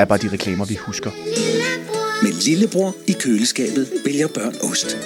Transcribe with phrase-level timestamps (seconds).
[0.00, 1.10] er bare de reklamer, vi husker.
[2.22, 4.96] Med lillebror i køleskabet vælger børn ost.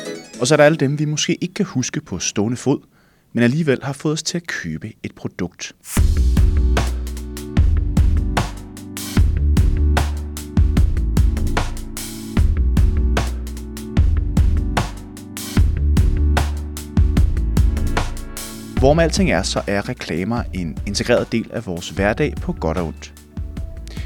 [0.41, 2.79] Og så er der alle dem, vi måske ikke kan huske på stående fod,
[3.33, 5.73] men alligevel har fået os til at købe et produkt.
[18.79, 22.79] Hvor med alting er, så er reklamer en integreret del af vores hverdag på godt
[22.79, 23.24] og ondt.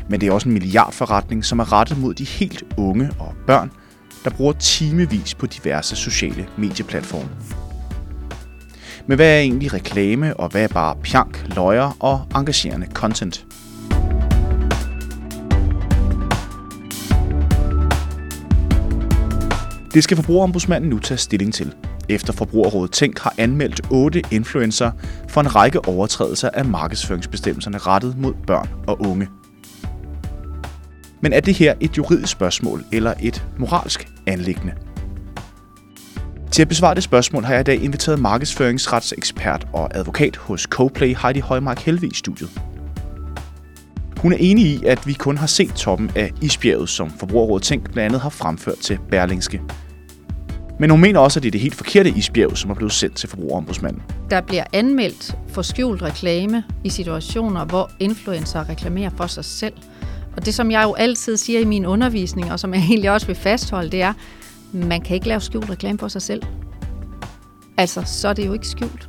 [0.09, 3.71] Men det er også en milliardforretning, som er rettet mod de helt unge og børn,
[4.25, 7.29] der bruger timevis på diverse sociale medieplatforme.
[9.07, 13.47] Men hvad er egentlig reklame, og hvad er bare pjank, løjer og engagerende content?
[19.95, 21.75] Det skal forbrugerombudsmanden nu tage stilling til,
[22.09, 24.91] efter Forbrugerrådet Tænk har anmeldt 8 influencer
[25.28, 29.28] for en række overtrædelser af markedsføringsbestemmelserne rettet mod børn og unge.
[31.20, 34.72] Men er det her et juridisk spørgsmål eller et moralsk anlæggende?
[36.50, 41.16] Til at besvare det spørgsmål har jeg i dag inviteret markedsføringsretsekspert og advokat hos Coplay
[41.22, 42.50] Heidi Højmark Helve i studiet.
[44.16, 47.82] Hun er enig i, at vi kun har set toppen af isbjerget, som Forbrugerrådet Tænk
[47.82, 49.62] blandt andet har fremført til Berlingske.
[50.80, 53.16] Men hun mener også, at det er det helt forkerte isbjerg, som er blevet sendt
[53.16, 54.03] til forbrugerombudsmanden.
[54.30, 59.75] Der bliver anmeldt for skjult reklame i situationer, hvor influencer reklamerer for sig selv.
[60.39, 63.27] Og det, som jeg jo altid siger i min undervisning, og som jeg egentlig også
[63.27, 64.12] vil fastholde, det er,
[64.72, 66.42] man kan ikke lave skjult reklame for sig selv.
[67.77, 69.09] Altså, så er det jo ikke skjult.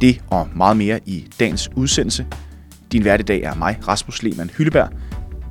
[0.00, 2.26] Det og meget mere i dagens udsendelse.
[2.92, 4.90] Din hverdag er mig, Rasmus Lehmann Hylleberg.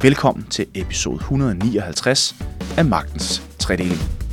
[0.01, 2.35] Velkommen til episode 159
[2.77, 4.26] af Magtens Tredeling.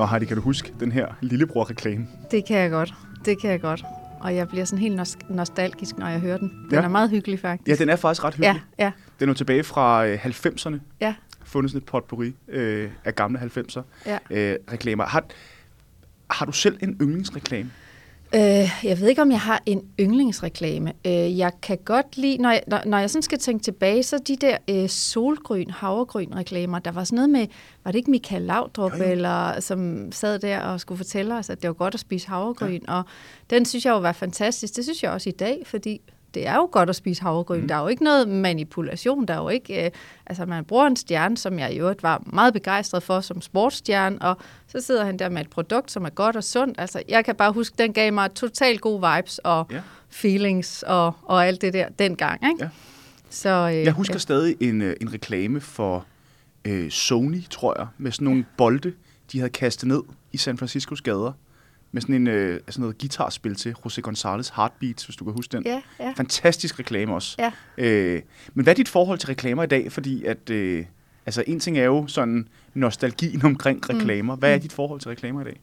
[0.00, 2.06] Nå Heidi, kan du huske den her lillebror-reklame?
[2.30, 2.94] Det kan jeg godt.
[3.24, 3.84] Det kan jeg godt.
[4.20, 6.48] Og jeg bliver sådan helt nos- nostalgisk, når jeg hører den.
[6.48, 6.82] Den Ja.
[6.82, 7.68] er meget hyggelig, faktisk.
[7.68, 8.62] Ja, den er faktisk ret hyggelig.
[8.78, 10.78] ja, ja, Den er jo tilbage fra øh, 90'erne.
[11.00, 14.18] ja, Fundet sådan et potpourri øh, af gamle 90'er ja.
[14.30, 15.04] øh, reklamer.
[15.04, 15.24] Har,
[16.30, 17.70] har du selv en yndlingsreklame?
[18.34, 20.92] Øh, jeg ved ikke, om jeg har en yndlingsreklame.
[21.06, 24.18] Øh, jeg kan godt lide, når jeg, når, når jeg sådan skal tænke tilbage, så
[24.18, 27.46] de der øh, solgrøn, havregrøn reklamer, der var sådan noget med,
[27.84, 29.10] var det ikke Michael Laudrup, Jo, jo.
[29.10, 32.80] eller som sad der og skulle fortælle os, at det var godt at spise havregryn,
[32.88, 32.94] ja.
[32.94, 33.02] og
[33.50, 34.76] den synes jeg jo var fantastisk.
[34.76, 36.00] Det synes jeg også i dag, fordi
[36.34, 37.60] det er jo godt at spise havregryn.
[37.60, 37.68] Mm.
[37.68, 39.84] Der er jo ikke noget manipulation, der er jo ikke...
[39.84, 39.90] Øh,
[40.26, 44.22] altså, man bruger en stjerne, som jeg i øvrigt var meget begejstret for som sportsstjerne,
[44.22, 44.36] og
[44.68, 46.80] så sidder han der med et produkt, som er godt og sundt.
[46.80, 49.80] Altså, jeg kan bare huske, den gav mig totalt gode vibes og Ja.
[50.10, 52.64] feelings og, og alt det der dengang, ikke?
[52.64, 52.68] Ja.
[53.30, 54.18] Så, øh, Jeg husker ja.
[54.18, 56.04] stadig en, øh, en reklame for
[56.64, 58.92] øh, Sony, tror jeg, med sådan nogle bolde,
[59.32, 60.02] de havde kastet ned
[60.32, 61.32] i San Franciscos gader.
[61.92, 65.56] Med sådan en øh, sådan noget guitarspil til José González Heartbeats, hvis du kan huske
[65.56, 65.66] den.
[65.66, 66.12] Ja, ja.
[66.16, 67.36] Fantastisk reklame også.
[67.38, 67.52] Ja.
[67.78, 68.22] Øh,
[68.54, 69.92] men hvad er dit forhold til reklamer i dag?
[69.92, 70.84] Fordi at, øh,
[71.26, 74.36] altså en ting er jo sådan nostalgien omkring reklamer.
[74.36, 75.60] Hvad er dit forhold til reklamer i dag?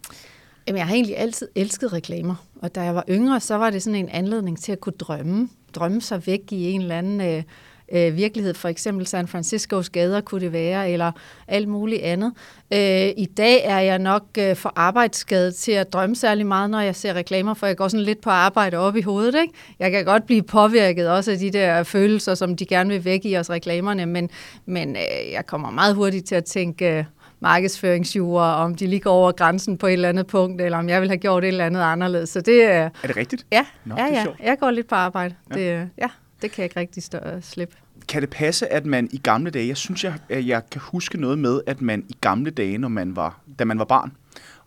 [0.68, 2.36] Jamen, jeg har egentlig altid elsket reklamer.
[2.62, 5.50] Og da jeg var yngre, så var det sådan en anledning til at kunne drømme.
[5.76, 7.44] Drømme sig væk i en eller anden øh,
[7.94, 8.54] øh, virkelighed.
[8.54, 11.12] For eksempel San Franciscos gader kunne det være, eller
[11.48, 12.34] alt muligt andet.
[12.74, 16.80] Øh, I dag er jeg nok øh, for arbejdsskadet til at drømme særlig meget, når
[16.80, 19.42] jeg ser reklamer, for jeg går sådan lidt på arbejde op i hovedet.
[19.42, 19.54] Ikke?
[19.80, 23.26] Jeg kan godt blive påvirket også af de der følelser, som de gerne vil væk
[23.26, 24.30] i os reklamerne, men,
[24.66, 26.98] men øh, jeg kommer meget hurtigt til at tænke...
[26.98, 27.04] Øh,
[27.40, 31.02] markedsføringsjure, om de lige går over grænsen på et eller andet punkt, eller om jeg
[31.02, 32.30] vil have gjort et eller andet anderledes.
[32.30, 32.90] Så det er...
[33.04, 33.46] Er det rigtigt?
[33.52, 34.26] Ja, Nå, ja, ja.
[34.44, 35.36] Jeg går lidt på arbejde.
[35.56, 35.60] Ja.
[35.60, 35.80] Ja.
[35.82, 36.08] Det, ja,
[36.42, 37.76] det kan jeg ikke rigtig stå, slippe.
[38.08, 41.40] Kan det passe, at man i gamle dage, jeg synes, jeg, jeg kan huske noget
[41.40, 44.12] med, at man i gamle dage, når man var, da man var barn,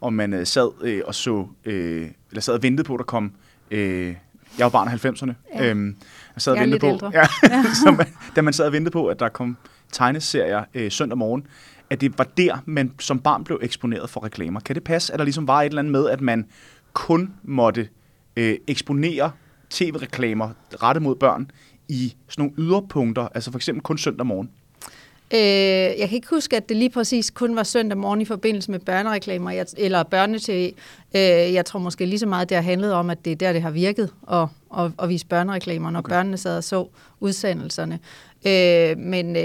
[0.00, 3.04] og man øh, sad øh, og så, øh, eller sad og ventede på, at der
[3.04, 3.32] kom,
[3.70, 4.06] øh,
[4.58, 5.70] jeg var barn af 90'erne, Ja.
[5.70, 5.96] øhm,
[6.34, 7.10] jeg sad og Jeg ventede på, ældre.
[7.14, 7.24] ja,
[7.84, 8.06] så man,
[8.36, 9.56] da man sad og ventede på, at der kom
[9.92, 11.46] tegneserier øh, søndag morgen,
[11.90, 14.60] at det var der, man som barn blev eksponeret for reklamer.
[14.60, 16.46] Kan det passe, at der ligesom var et eller andet med, at man
[16.92, 17.88] kun måtte
[18.36, 19.30] øh, eksponere
[19.70, 20.50] tv-reklamer
[20.82, 21.50] rettet mod børn
[21.90, 24.50] i sådan nogle yderpunkter, altså for eksempel kun søndag morgen?
[25.34, 28.70] Øh, jeg kan ikke huske, at det lige præcis kun var søndag morgen i forbindelse
[28.70, 30.72] med børnereklamer jeg, eller børne-tv.
[31.14, 31.20] Øh,
[31.54, 33.62] jeg tror måske lige så meget, det har handlet om, at det er der, det
[33.62, 34.46] har virket at,
[34.78, 36.08] at, at vise børnereklamer, når Okay.
[36.08, 36.86] børnene sad og så
[37.20, 37.98] udsendelserne.
[38.46, 39.42] Øh, men øh,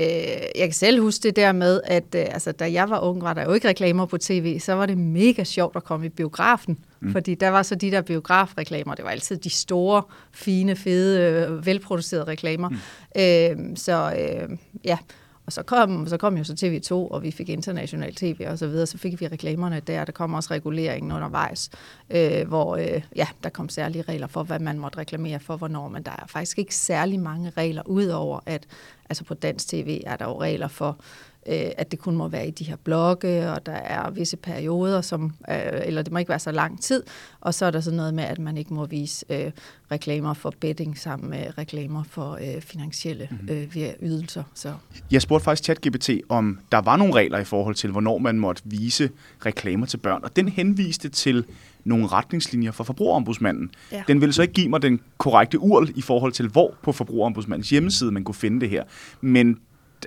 [0.55, 3.33] jeg kan selv huske det der med, at øh, altså, da jeg var ung, var
[3.33, 6.77] der jo ikke reklamer på tv, så var det mega sjovt at komme i biografen.
[6.99, 7.11] Mm.
[7.11, 11.65] Fordi der var så de der biografreklamer, det var altid de store, fine, fede, øh,
[11.65, 12.69] velproducerede reklamer.
[12.69, 12.75] Mm.
[13.17, 14.97] Øh, så øh, ja,
[15.45, 18.67] og så kom, så kom jo så TV2, og vi fik international tv og så
[18.67, 20.05] videre, så fik vi reklamerne der.
[20.05, 21.69] Der kom også reguleringen undervejs,
[22.09, 25.89] øh, hvor øh, ja, der kom særlige regler for, hvad man måtte reklamere for, hvornår.
[25.89, 28.67] Men der er faktisk ikke særlig mange regler, udover at
[29.09, 30.97] altså på dansk tv er der jo regler for,
[31.45, 35.01] øh, at det kun må være i de her blogge, og der er visse perioder,
[35.01, 35.55] som, øh,
[35.85, 37.03] eller det må ikke være så lang tid,
[37.41, 39.51] og så er der sådan noget med, at man ikke må vise øh,
[39.91, 43.49] reklamer for betting sammen med reklamer for øh, finansielle mm-hmm.
[43.75, 44.43] øh, ydelser.
[44.53, 44.73] Så.
[45.11, 48.61] Jeg spurgte faktisk ChatGPT, om der var nogle regler i forhold til, hvornår man måtte
[48.65, 49.09] vise
[49.45, 51.45] reklamer til børn, og den henviste til
[51.83, 53.71] nogle retningslinjer for forbrugerombudsmanden.
[53.91, 54.03] Ja.
[54.07, 57.69] Den vil så ikke give mig den korrekte url i forhold til, hvor på forbrugerombudsmandens
[57.69, 58.83] hjemmeside man kunne finde det her.
[59.21, 59.59] Men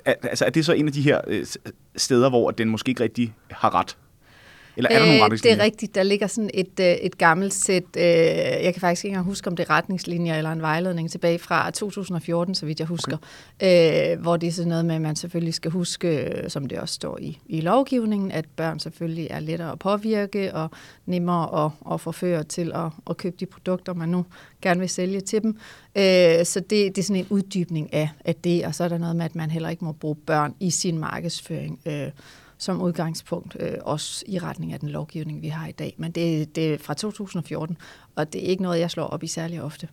[0.04, 1.46] altså, er det så en af de her øh,
[1.96, 3.96] steder, hvor den måske ikke rigtig har ret?
[4.78, 5.56] Eller er der øh, nogle retningslinjer?
[5.56, 5.94] Det er rigtigt.
[5.94, 9.48] Der ligger sådan et, øh, et gammelt sæt, øh, jeg kan faktisk ikke engang huske,
[9.48, 13.16] om det er retningslinjer eller en vejledning tilbage fra 2014, så vidt jeg husker,
[13.56, 14.12] okay.
[14.12, 16.94] øh, hvor det er sådan noget med, at man selvfølgelig skal huske, som det også
[16.94, 20.70] står i, i lovgivningen, at børn selvfølgelig er lettere at påvirke og
[21.06, 24.24] nemmere at, at forføre til at, at købe de produkter, man nu
[24.62, 25.56] gerne vil sælge til dem.
[25.96, 28.98] Øh, så det, det er sådan en uddybning af, af det, og så er der
[28.98, 31.80] noget med, at man heller ikke må bruge børn i sin markedsføring.
[31.86, 32.10] Øh,
[32.58, 35.94] som udgangspunkt, øh, også i retning af den lovgivning, vi har i dag.
[35.96, 37.76] Men det, det er fra 2014,
[38.16, 39.88] og det er ikke noget, jeg slår op i særlig ofte,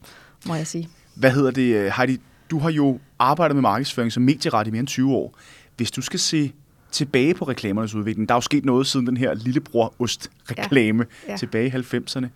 [0.47, 0.89] må jeg sige.
[1.15, 2.21] Hvad hedder det, øh, Heidi?
[2.49, 5.37] Du har jo arbejdet med markedsføring som medieret i mere end 20 år.
[5.77, 6.51] Hvis du skal se
[6.91, 11.31] tilbage på reklamernes udvikling, der er jo sket noget siden den her lillebror-ost-reklame ja.
[11.31, 11.37] Ja.
[11.37, 12.27] tilbage i 90'erne.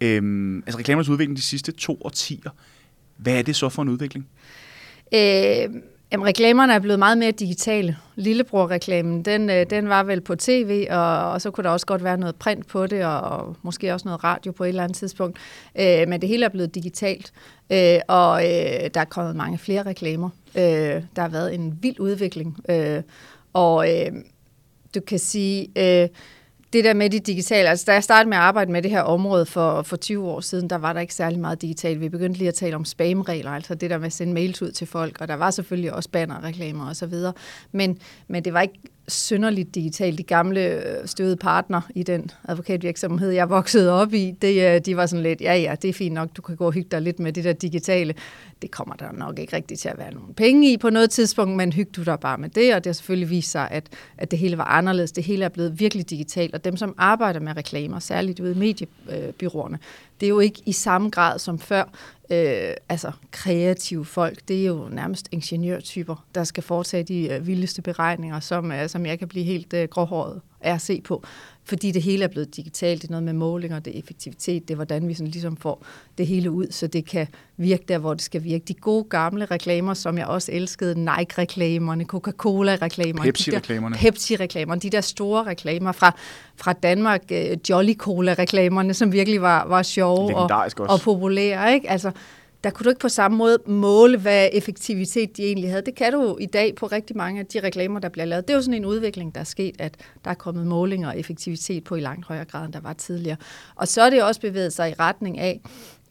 [0.00, 2.50] Øhm, altså reklamernes udvikling de sidste to årtier.
[3.16, 4.28] Hvad er det så for en udvikling?
[5.14, 5.68] Øh
[6.12, 7.96] Jamen, reklamerne er blevet meget mere digitale.
[8.16, 12.04] Lillebror-reklamen, den, øh, den var vel på tv, og, og så kunne der også godt
[12.04, 14.98] være noget print på det, og, og måske også noget radio på et eller andet
[14.98, 15.38] tidspunkt.
[15.80, 17.32] Øh, men det hele er blevet digitalt,
[17.72, 20.30] øh, og øh, der er kommet mange flere reklamer.
[20.54, 20.62] Øh,
[21.16, 23.02] der har været en vild udvikling, øh,
[23.52, 24.12] og øh,
[24.94, 25.68] du kan sige...
[25.76, 26.08] Øh,
[26.72, 29.00] det der med det digitale, altså da jeg startede med at arbejde med det her
[29.00, 32.00] område for, for 20 år siden, der var der ikke særlig meget digitalt.
[32.00, 34.70] Vi begyndte lige at tale om spamregler, altså det der med at sende mails ud
[34.70, 37.14] til folk, og der var selvfølgelig også bannerreklamer osv.,
[37.72, 37.98] men,
[38.28, 40.18] men det var ikke synderligt digitalt.
[40.18, 44.96] De gamle øh, støvede partner i den advokatvirksomhed, jeg voksede op i, det, øh, de
[44.96, 47.02] var sådan lidt, ja ja, det er fint nok, du kan gå og hygge dig
[47.02, 48.14] lidt med det der digitale.
[48.62, 51.56] Det kommer der nok ikke rigtig til at være nogen penge i på noget tidspunkt,
[51.56, 53.86] men hygge du dig bare med det, og det har selvfølgelig vist sig, at,
[54.18, 55.12] at det hele var anderledes.
[55.12, 58.54] Det hele er blevet virkelig digitalt, og dem, som arbejder med reklamer, særligt ude i
[58.54, 59.78] mediebyråerne,
[60.20, 61.84] det er jo ikke i samme grad som før,
[62.30, 67.82] øh, altså kreative folk, det er jo nærmest ingeniørtyper, der skal foretage de øh, vildeste
[67.82, 71.24] beregninger, som, øh, som jeg kan blive helt øh, gråhåret af at se på
[71.68, 73.02] fordi det hele er blevet digitalt.
[73.02, 75.84] Det er noget med målinger, det er effektivitet, det er hvordan vi sådan ligesom får
[76.18, 77.26] det hele ud, så det kan
[77.56, 78.64] virke der, hvor det skal virke.
[78.68, 85.44] De gode gamle reklamer, som jeg også elskede, Nike-reklamerne, Coca-Cola-reklamerne, Pepsi-reklamerne, Pepsi-reklamerne, de der store
[85.44, 86.14] reklamer fra,
[86.56, 91.74] fra Danmark, uh, Jolly Cola-reklamerne, som virkelig var, var sjove og, og populære.
[91.74, 91.90] Ikke?
[91.90, 92.10] Altså,
[92.68, 95.82] der kunne du ikke på samme måde måle, hvad effektivitet de egentlig havde.
[95.82, 98.48] Det kan du i dag på rigtig mange af de reklamer, der bliver lavet.
[98.48, 99.94] Det er jo sådan en udvikling, der er sket, at
[100.24, 103.36] der er kommet målinger og effektivitet på i langt højere grad, end der var tidligere.
[103.74, 105.60] Og så er det også bevæget sig i retning af,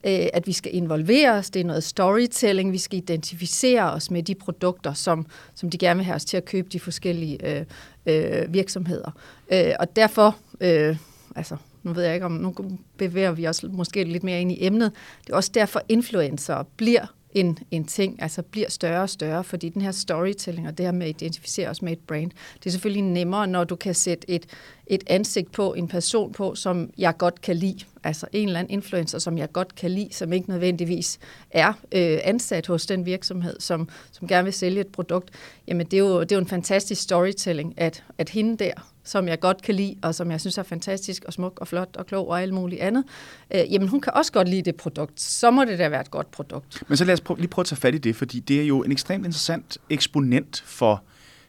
[0.03, 1.49] øh, at vi skal involvere os.
[1.49, 2.71] Det er noget storytelling.
[2.71, 6.37] Vi skal identificere os med de produkter, som, som de gerne vil have os til
[6.37, 7.65] at købe de forskellige øh,
[8.05, 9.11] øh, virksomheder.
[9.51, 10.35] Øh, og derfor...
[10.61, 10.97] Øh,
[11.35, 12.53] altså nu ved jeg ikke om, nu
[12.97, 14.91] bevæger vi os måske lidt mere ind i emnet,
[15.25, 19.69] det er også derfor influencer bliver en, en ting, altså bliver større og større, fordi
[19.69, 22.69] den her storytelling og det her med at identificere os med et brand, det er
[22.69, 24.45] selvfølgelig nemmere, når du kan sætte et,
[24.87, 27.79] et ansigt på, en person på, som jeg godt kan lide.
[28.07, 31.19] Altså en eller anden influencer, som jeg godt kan lide, som ikke nødvendigvis
[31.51, 35.29] er øh, ansat hos den virksomhed, som, som gerne vil sælge et produkt.
[35.67, 38.71] Jamen det er jo, det er jo en fantastisk storytelling, at, at hende der,
[39.03, 41.97] som jeg godt kan lide, og som jeg synes er fantastisk og smuk og flot
[41.97, 43.03] og klog og alt muligt andet,
[43.51, 45.21] øh, jamen hun kan også godt lide det produkt.
[45.21, 46.83] Så må det da være et godt produkt.
[46.87, 48.65] Men så lad os prø- lige prøve at tage fat i det, fordi det er
[48.65, 51.03] jo en ekstremt interessant eksponent for,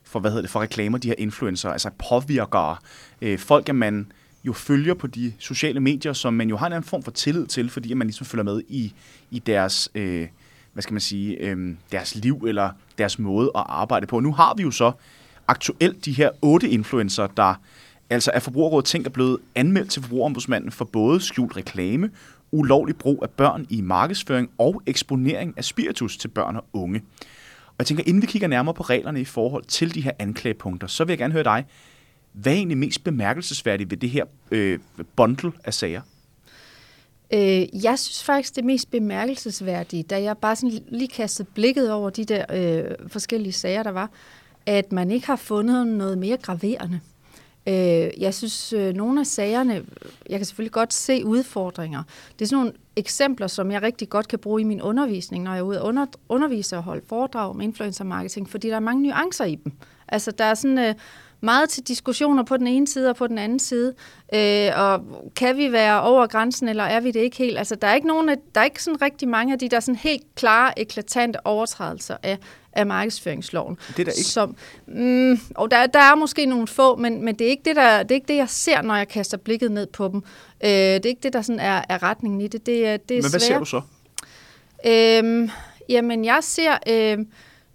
[0.05, 2.77] for, hvad hedder det, for reklamer, de her influencer, altså påvirkere.
[3.23, 4.13] Øh, folk, at man
[4.49, 7.47] jo følger på de sociale medier, som man jo har en anden form for tillid
[7.47, 8.93] til, fordi man ligesom følger med i,
[9.31, 10.29] i deres, øh,
[10.73, 14.21] hvad skal man sige, øh, deres liv eller deres måde at arbejde på.
[14.21, 14.93] Nu har vi jo så
[15.49, 17.55] aktuelt de her otte influencer, der
[18.11, 22.11] altså er Forbrugerrådet Tænk er blevet anmeldt til Forbrugerombudsmanden for både skjult reklame,
[22.51, 27.03] ulovlig brug af børn i markedsføring og eksponering af spiritus til børn og unge.
[27.67, 30.87] Og jeg tænker, inden vi kigger nærmere på reglerne i forhold til de her anklagepunkter,
[30.87, 31.65] så vil jeg gerne høre dig.
[32.43, 34.79] Hvad er egentlig mest bemærkelsesværdigt ved det her øh,
[35.17, 36.01] bundle af sager?
[37.33, 42.11] Øh, jeg synes faktisk, det mest bemærkelsesværdige, da jeg bare sådan lige kastede blikket over
[42.11, 44.11] de der øh, forskellige sager, der var,
[44.67, 47.01] at man ikke har fundet noget mere graverende.
[47.67, 49.85] Øh, jeg synes, øh, nogle af sagerne,
[50.29, 52.03] jeg kan selvfølgelig godt se udfordringer.
[52.39, 55.51] Det er sådan nogle eksempler, som jeg rigtig godt kan bruge i min undervisning, når
[55.51, 58.81] jeg er ude og under, undervise og holde foredrag om influencer marketing, fordi der er
[58.81, 59.73] mange nuancer i dem.
[60.09, 60.79] Altså, der er sådan...
[60.79, 60.95] Øh,
[61.41, 63.95] meget til diskussioner på den ene side og på den anden side.
[64.35, 65.01] Øh, og
[65.37, 67.59] kan vi være over grænsen, eller er vi det ikke helt?
[67.59, 69.81] Altså, der er ikke, nogen af, der er ikke sådan rigtig mange af de der
[69.81, 72.39] sådan helt klare, eklatante overtrædelser af,
[72.73, 73.79] af markedsføringsloven.
[73.89, 74.29] Det er der ikke.
[74.29, 77.77] Som, mm, og der, der er måske nogle få, men, men det, er ikke det,
[77.77, 80.23] der, det er ikke det, jeg ser, når jeg kaster blikket ned på dem.
[80.65, 82.67] Øh, det er ikke det, der sådan er, er retningen i det.
[82.67, 83.43] det, det er Men hvad svært.
[83.43, 83.81] ser du så?
[84.87, 85.51] Øhm,
[85.89, 87.19] jamen, jeg ser øh,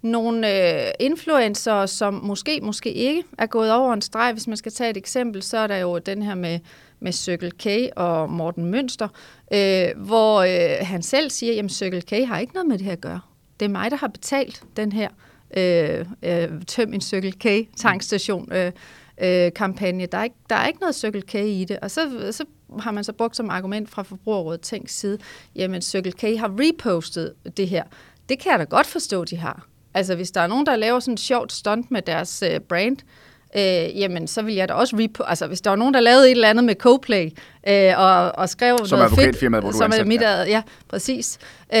[0.04, 4.32] nogle øh, influencer, som måske, måske ikke er gået over en streg.
[4.32, 6.58] Hvis man skal tage et eksempel, så er der jo den her med,
[7.00, 9.08] med Circle K og Morten Mønster,
[9.52, 12.92] øh, hvor øh, han selv siger, at Circle K har ikke noget med det her
[12.92, 13.20] at gøre.
[13.60, 15.08] Det er mig, der har betalt den her
[15.56, 18.72] øh, øh, tøm en Circle K tankstation øh,
[19.22, 20.06] øh, kampagne.
[20.06, 21.78] Der er, ikke, der er ikke noget Circle K i det.
[21.78, 22.44] Og så, så
[22.78, 25.18] har man så brugt som argument fra Forbrugerrådet Tænks side,
[25.56, 27.84] jamen Circle K har repostet det her.
[28.28, 29.66] Det kan jeg da godt forstå, de har.
[29.94, 32.96] Altså hvis der er nogen, der laver sådan et sjovt stunt med deres øh, brand,
[33.56, 35.22] øh, jamen så vil jeg da også repo...
[35.22, 37.30] Altså hvis der var nogen, der lavede et eller andet med Coplay
[37.68, 40.38] øh, og, og skrev Som noget fedt, advokatfirmaet, hvor du som er ansat, mit, ja.
[40.38, 40.44] ja.
[40.44, 41.38] ja, præcis.
[41.74, 41.80] Øh,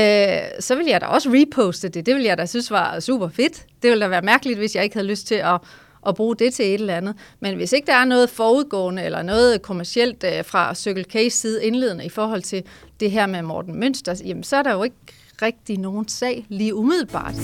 [0.60, 2.06] så vil jeg da også reposte det.
[2.06, 3.66] Det vil jeg da synes var super fedt.
[3.82, 5.60] Det ville da være mærkeligt, hvis jeg ikke havde lyst til at,
[6.06, 7.14] at bruge det til et eller andet.
[7.40, 11.64] Men hvis ikke der er noget forudgående eller noget kommercielt øh, fra Circle K's side
[11.64, 12.62] indledende i forhold til
[13.00, 14.96] det her med Morten Mønster, jamen så er der jo ikke
[15.42, 17.34] rigtig nogen sag lige umiddelbart.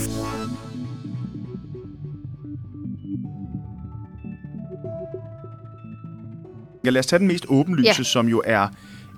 [6.84, 8.02] Ja, lad os tage den mest åbenlyse, Ja.
[8.02, 8.68] som jo er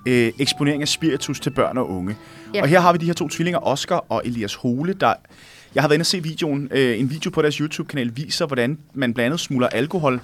[0.08, 2.16] øh, eksponering af spiritus til børn og unge.
[2.54, 2.62] Ja.
[2.62, 5.14] Og her har vi de her to tvillinger, Oscar og Elias Hole, der...
[5.74, 6.68] Jeg har været inde og se videoen.
[6.70, 10.20] Øh, en video på deres YouTube-kanal viser, hvordan man blandt andet smugler alkohol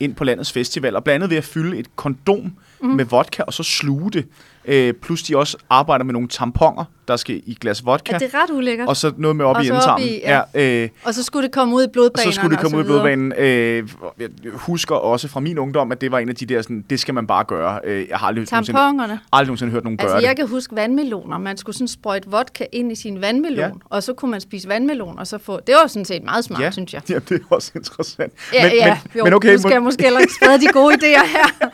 [0.00, 2.88] ind på landets festival, og blandt andet ved at fylde et kondom mm.
[2.88, 4.26] med vodka, og så sluge det.
[4.64, 8.34] Øh, plus de også arbejder med nogle tamponer, der skal i glas vodka, Er det
[8.34, 8.88] ret ulækkert?
[8.88, 10.08] og så noget med op Og i endetarmen.
[10.08, 10.40] i- ja.
[10.54, 12.82] øh, Og så skulle det komme ud i og blodbanerne så skulle det komme ud
[12.82, 13.32] i blodbanen.
[13.38, 13.88] Øh,
[14.18, 17.00] jeg husker også fra min ungdom, at det var en af de der, sådan, det
[17.00, 17.80] skal man bare gøre.
[17.84, 19.20] Øh, jeg har aldrig nogensinde, Tamponerne.
[19.32, 20.36] aldrig nogensinde hørt nogen Altså, gøre jeg det.
[20.36, 21.38] kan huske vandmeloner.
[21.38, 23.66] Man skulle sådan sprøjte vodka ind i sin vandmelon, Ja.
[23.66, 23.70] ja.
[23.90, 25.60] og så kunne man spise vandmelon, og så få...
[25.66, 27.02] Det var sådan set meget smart, ja, synes jeg.
[27.10, 28.32] Ja, det er også interessant.
[28.54, 30.94] Ja, men, ja, jo, men okay, nu skal jeg måske heller ikke sprede de gode
[31.02, 31.68] idéer her.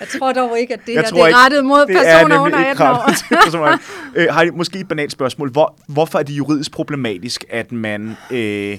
[0.00, 2.40] Jeg tror dog ikke, at det jeg her det er rettet mod det er nemlig
[2.40, 2.90] under ikke 18 år.
[2.90, 3.78] rettet til personer.
[4.16, 5.50] øh, har I måske et banalt spørgsmål.
[5.50, 8.78] Hvor, hvorfor er det juridisk problematisk, at man øh,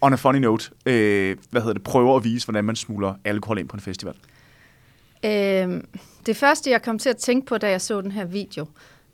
[0.00, 3.58] on a funny note, øh, hvad hedder det, prøver at vise, hvordan man smugler alkohol
[3.58, 4.14] ind på en festival?
[5.24, 5.84] Øhm,
[6.26, 8.66] det første, jeg kom til at tænke på, da jeg så den her video,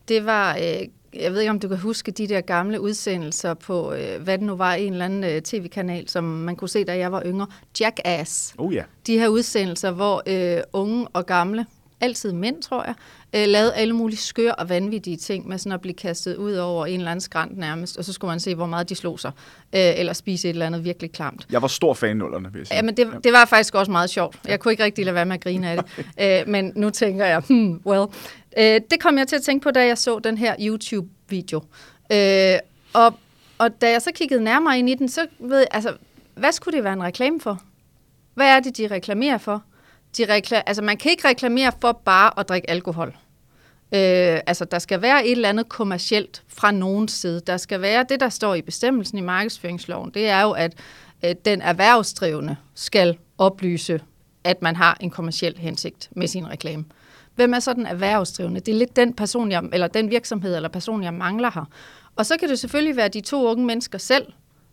[0.09, 0.89] det var, øh,
[1.23, 4.47] jeg ved ikke, om du kan huske de der gamle udsendelser på, øh, hvad det
[4.47, 7.47] nu var, en eller anden øh, tv-kanal, som man kunne se, da jeg var yngre,
[7.81, 8.55] Jackass.
[8.59, 8.83] Oh ja.
[9.07, 11.67] de her udsendelser, hvor øh, unge og gamle,
[12.01, 12.95] altid mænd, tror jeg,
[13.35, 16.87] øh, lavede alle mulige skøre og vanvittige ting med sådan at blive kastet ud over
[16.87, 19.31] en eller anden skrant nærmest, og så skulle man se, hvor meget de slog sig,
[19.75, 21.47] øh, eller spise et eller andet virkelig klamt.
[21.51, 22.77] Jeg var stor fan nullerne, vil jeg sige.
[22.77, 24.37] Ja, men det, det var faktisk også meget sjovt.
[24.49, 25.87] Jeg kunne ikke rigtig lade være med at grine af det.
[26.21, 28.07] Øh, men nu tænker jeg, hmm, well.
[28.59, 31.63] Øh, det kom jeg til at tænke på, da jeg så den her YouTube-video.
[32.13, 32.59] Øh,
[32.93, 33.19] og,
[33.59, 35.97] og da jeg så kiggede nærmere ind i den, så ved jeg, altså,
[36.35, 37.63] hvad skulle det være en reklame for?
[38.35, 39.63] Hvad er det, de reklamerer for?
[40.17, 43.09] De rekla- altså, man kan ikke reklamere for bare at drikke alkohol.
[43.95, 47.41] Øh, altså, der skal være et eller andet kommercielt fra nogen side.
[47.47, 50.11] Der skal være det, der står i bestemmelsen i markedsføringsloven.
[50.15, 50.75] Det er jo, at
[51.25, 54.01] øh, den erhvervsdrivende skal oplyse,
[54.45, 56.85] at man har en kommerciel hensigt med sin reklame.
[57.35, 58.61] Hvem er så den erhvervsdrivende?
[58.61, 61.65] Det er lidt den person, jeg, eller den virksomhed eller person, jeg mangler her.
[62.17, 64.27] Og så kan det selvfølgelig være de to unge mennesker selv,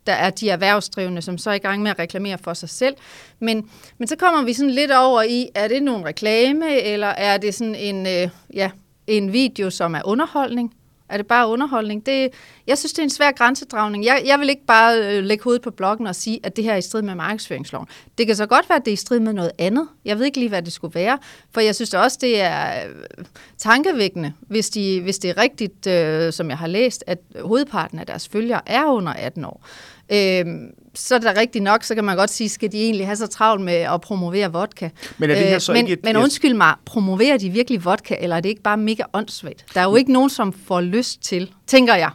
[0.06, 2.94] der er de erhvervsdrivende, som så er i gang med at reklamere for sig selv.
[3.40, 7.36] Men, men så kommer vi sådan lidt over i, er det nogen reklame, eller er
[7.36, 8.70] det sådan en, øh, ja,
[9.06, 10.74] en video, som er underholdning?
[11.08, 12.06] Er det bare underholdning?
[12.06, 12.30] Det,
[12.66, 14.04] jeg synes, det er en svær grænsedragning.
[14.04, 16.72] Jeg, jeg vil ikke bare øh, lægge hovedet på bloggen og sige, at det her
[16.72, 17.88] er i strid med markedsføringsloven.
[18.18, 19.88] Det kan så godt være, at det er i strid med noget andet.
[20.04, 21.18] Jeg ved ikke lige, hvad det skulle være.
[21.52, 23.24] For jeg synes også, det er øh,
[23.58, 28.06] tankevækkende, hvis, de, hvis det er rigtigt, øh, som jeg har læst, at hovedparten af
[28.06, 29.64] deres følgere er under 18 år.
[29.64, 29.93] Øh,
[30.94, 33.26] så er det rigtigt nok, så kan man godt sige, skal de egentlig have så
[33.26, 34.88] travlt med at promovere vodka?
[35.18, 38.16] Men er det her så men, ikke et- men undskyld mig, promoverer de virkelig vodka,
[38.20, 39.64] eller er det ikke bare mega åndssvagt?
[39.74, 42.10] Der er jo ikke nogen, som får lyst til, tænker jeg,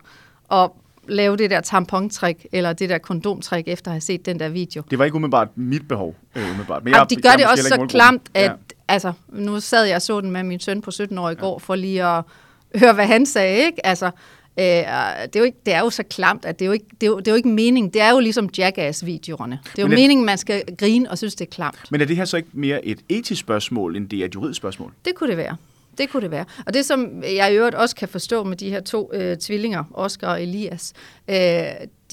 [0.51, 0.69] at
[1.08, 4.84] lave det der tampontrik, eller det der kondomtrik, efter at have set den der video.
[4.89, 6.15] Det var ikke umiddelbart mit behov.
[6.36, 6.84] Øh, umiddelbart.
[6.84, 8.51] Men Jamen, de gør jeg det også så klamt, at
[8.88, 11.60] altså, nu sad jeg og så den med min søn på 17 år i går,
[11.60, 12.24] for lige at
[12.75, 13.86] høre, hvad han sagde, ikke?
[13.86, 14.12] Altså,
[14.60, 16.86] Øh, det, er jo ikke, det er jo så klamt, at det er jo ikke,
[17.01, 17.94] det er jo, det er jo ikke meningen.
[17.94, 19.60] Det er jo ligesom Jackass-videoerne.
[19.63, 21.77] Det er jo Men er- meningen, man skal grine og synes, det er klamt.
[21.91, 24.58] Men er det her så ikke mere et etisk spørgsmål, end det er et juridisk
[24.58, 24.94] spørgsmål?
[25.06, 25.56] Det kunne det være.
[25.98, 26.46] Det kunne det være.
[26.65, 29.84] Og det, som jeg i øvrigt også kan forstå med de her to øh, tvillinger,
[29.94, 30.94] Oscar og Elias,
[31.27, 31.39] øh, de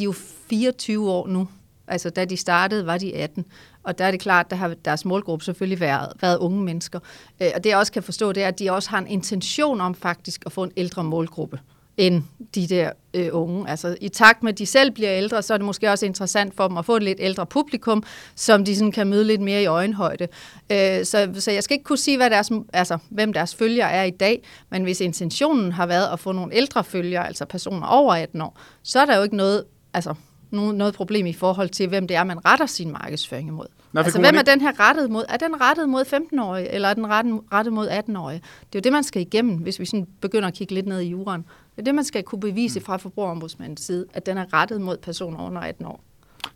[0.00, 0.12] er jo
[0.50, 1.48] 24 år nu.
[1.88, 3.44] Altså, da de startede, var de 18.
[3.82, 6.98] Og der er det klart, der har deres målgruppe selvfølgelig været, været unge mennesker.
[7.42, 9.80] Øh, og det, jeg også kan forstå, det er, at de også har en intention
[9.80, 11.58] om faktisk at få en ældre målgruppe
[11.96, 12.22] end
[12.54, 13.70] de der øh, unge.
[13.70, 16.56] Altså i takt med, at de selv bliver ældre, så er det måske også interessant
[16.56, 18.02] for dem at få et lidt ældre publikum,
[18.34, 20.28] som de sådan kan møde lidt mere i øjenhøjde.
[20.72, 24.04] Øh, så, så jeg skal ikke kunne sige, hvad deres, altså, hvem deres følgere er
[24.04, 28.14] i dag, men hvis intentionen har været at få nogle ældre følgere, altså personer over
[28.14, 30.14] 18 år, så er der jo ikke noget, altså,
[30.50, 33.66] noget, noget problem i forhold til, hvem det er, man retter sin markedsføring imod.
[33.92, 35.24] Nå, altså, hvem er den her rettet mod?
[35.28, 37.06] Er den rettet mod 15-årige, eller er den
[37.52, 38.38] rettet, mod 18-årige?
[38.38, 41.00] Det er jo det, man skal igennem, hvis vi sådan begynder at kigge lidt ned
[41.00, 41.40] i juraen.
[41.42, 44.96] Det er det, man skal kunne bevise fra forbrugerombudsmandens side, at den er rettet mod
[44.96, 46.04] personer under 18 år.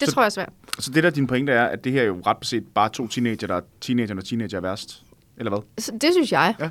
[0.01, 0.53] Det Så- tror jeg er svært.
[0.79, 3.07] Så det der din pointe er, at det her er jo ret beset bare to
[3.09, 5.03] teenager, der er teenager, når teenager er værst.
[5.37, 5.59] Eller hvad?
[5.79, 6.55] Så Det synes jeg.
[6.61, 6.69] Ja.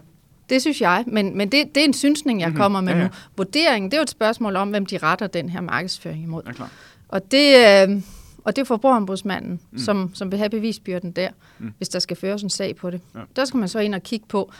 [0.49, 2.57] Det synes jeg, men, men det, det er en synsning, jeg Mhm.
[2.57, 3.03] kommer med Ja, ja.
[3.05, 3.09] nu.
[3.37, 6.41] Vurderingen, det er jo et spørgsmål om, hvem de retter den her markedsføring imod.
[6.45, 6.71] Ja, klar.
[7.09, 8.01] Og det, øh,
[8.43, 9.77] og det er forbrugerombudsmanden, mm.
[9.79, 11.73] som, som vil have bevisbyrden der, mm.
[11.77, 13.01] hvis der skal føres en sag på det.
[13.15, 13.19] Ja.
[13.35, 14.51] Der skal man så ind og kigge på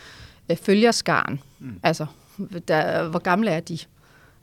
[0.52, 1.40] øh, følgerskaren.
[1.60, 1.80] Mm.
[1.84, 2.06] Altså,
[2.68, 3.78] der, hvor gamle er de?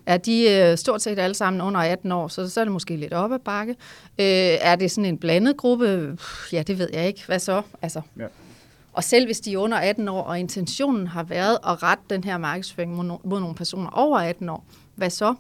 [0.07, 2.97] Er de øh, stort set alle sammen under 18 år, så, så er det måske
[2.97, 3.73] lidt op ad bakke.
[4.19, 4.27] Øh,
[4.61, 6.13] er det sådan en blandet gruppe?
[6.17, 7.23] Pff, Ja, det ved jeg ikke.
[7.27, 7.63] Hvad så?
[7.83, 8.27] Altså, Ja.
[8.93, 12.25] og selv hvis de er under 18 år, og intentionen har været at rette den
[12.25, 15.35] her markedsføring mod, no- mod nogle personer over 18 år, hvad så?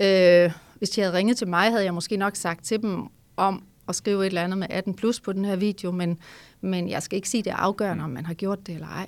[0.00, 3.04] Øh, hvis de havde ringet til mig, havde jeg måske nok sagt til dem
[3.36, 6.18] om at skrive et eller andet med 18 plus på den her video, men,
[6.60, 9.06] men jeg skal ikke sige, det er afgørende, om man har gjort det eller ej.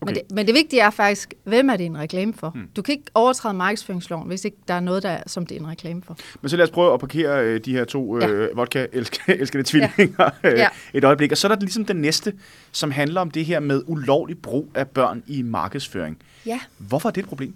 [0.00, 0.12] Okay.
[0.12, 2.52] Men, det, men det vigtige er faktisk, hvem er det en reklame for?
[2.54, 2.68] Mm.
[2.76, 5.68] Du kan ikke overtræde markedsføringsloven, hvis ikke der er noget, der, som det er en
[5.68, 6.16] reklame for.
[6.40, 8.46] Men så lad os prøve at parkere øh, de her to øh, Ja.
[8.54, 10.68] vodka-elskende tvillinger øh, Ja.
[10.94, 11.30] et øjeblik.
[11.32, 12.32] Og så er der ligesom den næste,
[12.72, 16.18] som handler om det her med ulovlig brug af børn i markedsføring.
[16.46, 16.60] Ja.
[16.78, 17.54] Hvorfor er det et problem?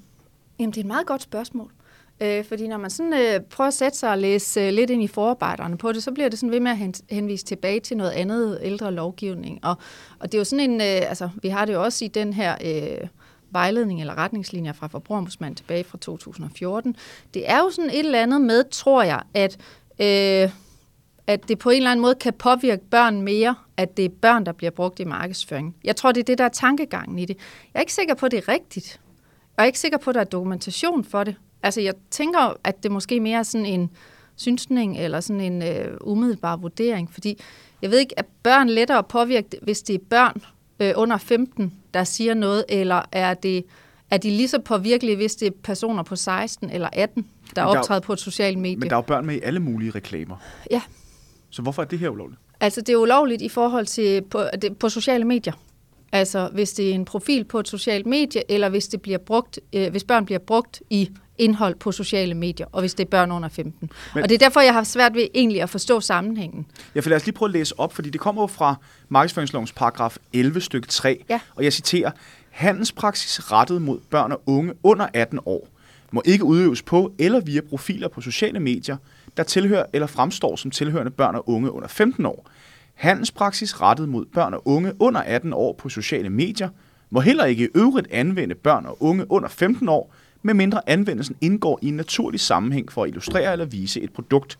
[0.58, 1.70] Jamen, det er et meget godt spørgsmål.
[1.70, 1.85] Øh,
[2.20, 5.02] Øh, fordi når man sådan øh, prøver at sætte sig og læse øh, lidt ind
[5.02, 7.96] i forarbejderne på det, så bliver det sådan ved med at hen, henvise tilbage til
[7.96, 9.64] noget andet ældre lovgivning.
[9.64, 9.76] Og,
[10.18, 12.32] og det er jo sådan en, øh, altså vi har det jo også i den
[12.32, 13.08] her øh,
[13.50, 16.96] vejledning eller retningslinjer fra Forbrugerombudsmanden tilbage fra 2014.
[17.34, 19.56] Det er jo sådan et eller andet med, tror jeg, at...
[19.98, 20.50] Øh,
[21.28, 24.46] at det på en eller anden måde kan påvirke børn mere, at det er børn,
[24.46, 25.76] der bliver brugt i markedsføring.
[25.84, 27.36] Jeg tror, det er det, der er tankegangen i det.
[27.74, 29.00] Jeg er ikke sikker på, at det er rigtigt.
[29.56, 31.34] Jeg er ikke sikker på, at der er dokumentation for det.
[31.62, 33.90] Altså, jeg tænker, at det måske mere er sådan en
[34.36, 37.40] synsning eller sådan en øh, umiddelbar vurdering, fordi
[37.82, 40.42] jeg ved ikke, er børn lettere at påvirke, hvis det er børn
[40.80, 43.64] øh, under 15, der siger noget, eller er det
[44.10, 47.66] er de lige så påvirkelige, hvis det er personer på 16 eller 18, der er
[47.66, 48.76] optræder på et socialt medie?
[48.76, 50.36] Men der er jo børn med i alle mulige reklamer.
[50.70, 50.82] Ja,
[51.50, 52.40] Så hvorfor er det her ulovligt?
[52.60, 55.52] Altså, det er ulovligt i forhold til på, det, på sociale medier.
[56.12, 59.60] Altså, hvis det er en profil på et socialt medie, eller hvis, det bliver brugt,
[59.72, 63.30] øh, hvis børn bliver brugt i indhold på sociale medier, og hvis det er børn
[63.32, 63.90] under 15.
[64.14, 66.66] Men- og det er derfor, jeg har svært ved egentlig at forstå sammenhængen.
[66.94, 68.74] Ja, for lad os lige prøve at læse op, fordi det kommer jo fra
[69.08, 71.40] markedsføringslovens paragraf 11 stykke 3, Ja.
[71.54, 72.10] og jeg citerer,
[72.50, 75.68] handelspraksis rettet mod børn og unge under 18 år
[76.10, 78.96] må ikke udøves på eller via profiler på sociale medier,
[79.36, 82.46] der tilhører eller fremstår som tilhørende børn og unge under 15 år.
[82.94, 86.68] Handelspraksis rettet mod børn og unge under 18 år på sociale medier
[87.10, 90.14] må heller ikke i øvrigt anvende børn og unge under 15 år,
[90.46, 94.58] medmindre anvendelsen indgår i en naturlig sammenhæng for at illustrere eller vise et produkt.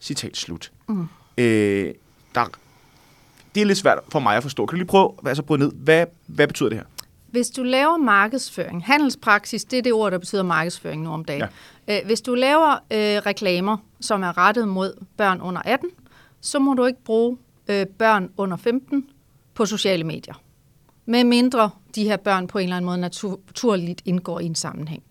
[0.00, 0.72] Citat slut.
[0.88, 1.08] Mm.
[1.38, 1.94] Øh,
[2.34, 2.44] der,
[3.54, 4.66] det er lidt svært for mig at forstå.
[4.66, 5.72] Kan du lige prøve altså bryde ned?
[5.72, 6.84] Hvad, hvad betyder det her?
[7.30, 11.44] Hvis du laver markedsføring, handelspraksis, det er det ord, der betyder markedsføring nu om dagen.
[11.88, 12.00] Ja.
[12.04, 15.88] Hvis du laver øh, reklamer, som er rettet mod børn under 18,
[16.40, 19.06] så må du ikke bruge øh, børn under 15
[19.54, 20.34] på sociale medier.
[21.06, 24.54] Med mindre de her børn på en eller anden måde natur- naturligt indgår i en
[24.54, 25.02] sammenhæng.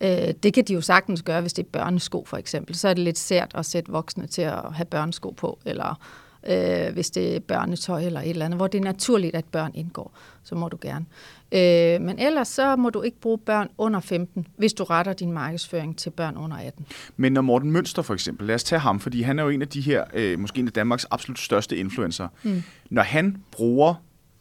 [0.00, 2.74] Øh, det kan de jo sagtens gøre, hvis det er børnesko for eksempel.
[2.74, 6.00] Så er det lidt sært at sætte voksne til at have børnesko på, eller
[6.48, 9.70] øh, hvis det er børnetøj eller et eller andet, hvor det er naturligt, at børn
[9.74, 11.04] indgår, så må du gerne.
[11.52, 15.32] Øh, men ellers så må du ikke bruge børn under 15, hvis du retter din
[15.32, 16.86] markedsføring til børn under 18.
[17.16, 19.62] Men når Morten Mønster for eksempel, lad os tage ham, fordi han er jo en
[19.62, 22.28] af de her, øh, måske en af Danmarks absolut største influencer.
[22.42, 22.62] Mm.
[22.90, 23.94] Når han bruger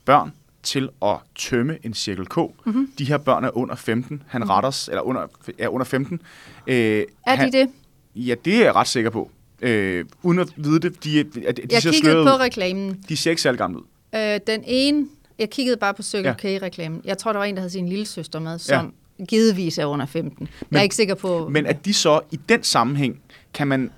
[0.05, 0.33] børn
[0.65, 2.91] til at tømme en Cirkel K, mm-hmm.
[2.97, 4.49] de her børn er under 15, han mm.
[4.49, 6.21] retter, eller under, er under 15.
[6.67, 7.69] Øh, Er han, de det?
[8.15, 9.31] Ja, det er jeg ret sikker på.
[9.61, 12.39] Øh, uden at vide det, de, de, de Jeg ser kiggede på ud.
[12.39, 13.03] reklamen.
[13.09, 13.83] De ser ikke særlig gamle ud.
[14.15, 15.07] Øh, den ene,
[15.39, 16.57] jeg kiggede bare på Circle Ja.
[16.57, 17.01] K-reklamen.
[17.05, 18.93] Jeg tror, der var en, der havde sin lille søster med, som
[19.27, 20.37] givetvis er under 15.
[20.39, 21.49] Men, jeg er ikke sikker på...
[21.51, 23.21] Men at de så i den sammenhæng,
[23.53, 23.91] kan man,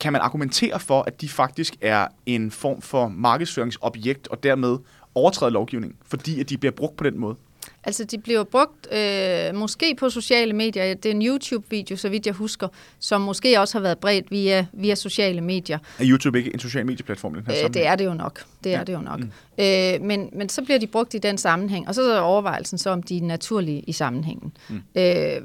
[0.00, 4.78] kan man argumentere for, at de faktisk er en form for markedsføringsobjekt, og dermed
[5.14, 7.36] overtræder lovgivningen, fordi at de bliver brugt på den måde?
[7.84, 10.94] Altså, de bliver brugt øh, måske på sociale medier.
[10.94, 14.66] Det er en YouTube-video, så vidt jeg husker, som måske også har været bredt via,
[14.72, 15.78] via sociale medier.
[15.98, 18.44] Er YouTube ikke en social medieplatform den her øh, Det er det jo nok.
[18.64, 18.84] Det er ja.
[18.84, 19.20] det jo nok.
[19.20, 19.30] Mm.
[19.58, 22.78] Øh, men, men så bliver de brugt i den sammenhæng, og så er der overvejelsen
[22.78, 24.52] så, om de er naturlige i sammenhængen.
[24.68, 24.82] Mm.
[24.94, 25.40] Øh,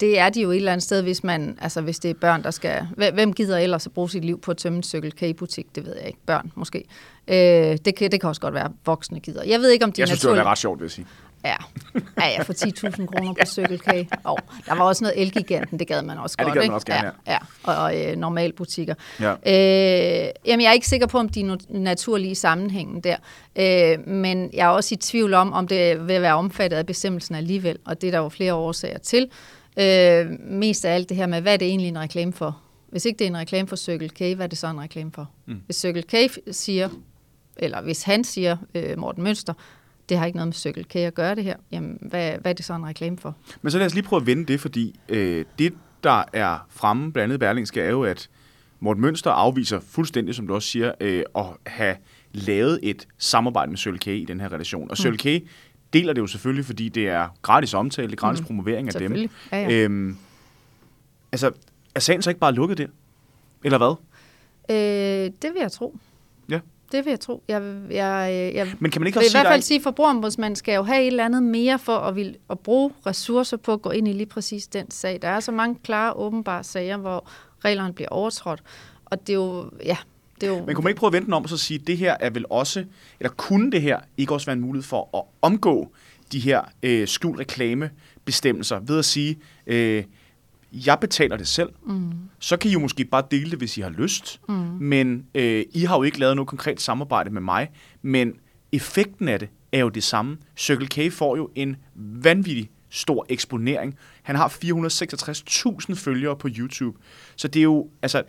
[0.00, 2.42] det er de jo et eller andet sted, hvis man, altså hvis det er børn,
[2.42, 5.66] der skal, hvem gider ellers at bruge sit liv på at tømme en cykel butik
[5.74, 6.84] det ved jeg ikke, børn måske.
[7.28, 7.36] Øh,
[7.84, 9.44] det, kan, det kan også godt være, voksne gider.
[9.44, 10.38] Jeg ved ikke, om de Jeg synes, naturlige...
[10.38, 11.06] det var ret sjovt, vil jeg sige.
[11.44, 11.56] Ja,
[12.20, 14.08] ja, ja for 10.000 kroner på cykelkage.
[14.24, 16.54] Og der var også noget Elgiganten, det gad man også ja, godt.
[16.54, 17.32] det gad man også gerne, ja.
[17.32, 17.38] ja.
[17.62, 18.94] Og, og øh, normal butikker.
[19.20, 19.32] Ja.
[19.32, 23.16] Øh, jamen, jeg er ikke sikker på, om de er naturlige sammenhængen der.
[23.56, 27.34] Øh, men jeg er også i tvivl om, om det vil være omfattet af bestemmelsen
[27.34, 27.78] alligevel.
[27.84, 29.30] Og det er der jo flere årsager til.
[29.80, 32.62] Øh, mest af alt det her med, hvad er det egentlig en reklame for?
[32.88, 35.10] Hvis ikke det er en reklame for Circle K, hvad er det så en reklame
[35.12, 35.30] for?
[35.46, 35.60] Mm.
[35.66, 36.14] Hvis Circle K
[36.50, 36.88] siger,
[37.56, 39.52] eller hvis han siger, øh, Morten Mønster,
[40.08, 42.54] det har ikke noget med Circle K at gøre det her, jamen hvad, hvad er
[42.54, 43.36] det så en reklame for?
[43.62, 47.12] Men så lad os lige prøve at vende det, fordi øh, det, der er fremme,
[47.12, 48.28] blandt andet Berlingske, er jo, at
[48.80, 51.96] Morten Mønster afviser fuldstændig, som du også siger, øh, at have
[52.32, 54.90] lavet et samarbejde med Circle K i den her relation.
[54.90, 55.46] Og Circle mm.
[55.46, 55.48] K
[55.92, 58.46] deler det jo selvfølgelig, fordi det er gratis omtale, det er gratis mm.
[58.46, 59.16] promovering af dem.
[59.16, 59.72] Ja, ja.
[59.72, 60.16] Øhm,
[61.32, 61.50] altså,
[61.94, 62.86] er sagen så ikke bare lukket der?
[63.64, 63.94] Eller hvad?
[64.70, 65.96] Øh, det vil jeg tro.
[66.48, 66.60] Ja.
[66.92, 67.42] Det vil jeg tro.
[67.48, 70.56] Jeg, jeg, jeg Men kan man ikke også vil i hvert fald sige, at forbrugerombudsmanden
[70.56, 73.82] skal jo have et eller andet mere for at, vil, at bruge ressourcer på at
[73.82, 75.18] gå ind i lige præcis den sag.
[75.22, 77.30] Der er så mange klare, åbenbare sager, hvor
[77.64, 78.62] reglerne bliver overtrådt.
[79.04, 79.96] Og det er jo, ja,
[80.40, 80.64] det er jo...
[80.66, 82.30] Men kunne man ikke prøve at vente om og så sige, at det her er
[82.30, 82.84] vel også,
[83.20, 85.92] eller kunne det her ikke også være en mulighed for at omgå
[86.32, 87.90] de her øh, skjult reklame
[88.24, 90.04] bestemmelser ved at sige, øh,
[90.72, 92.12] jeg betaler det selv, mm.
[92.38, 94.54] så kan I jo måske bare dele det, hvis I har lyst, mm.
[94.80, 97.70] men øh, I har jo ikke lavet noget konkret samarbejde med mig,
[98.02, 98.32] men
[98.72, 100.36] effekten af det er jo det samme.
[100.56, 103.94] Circle K får jo en vanvittig stor eksponering.
[104.22, 106.98] Han har 466.000 følgere på YouTube.
[107.36, 108.22] Så det er jo, altså,